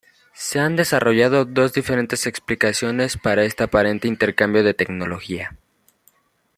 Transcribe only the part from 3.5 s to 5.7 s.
aparente intercambio de tecnología.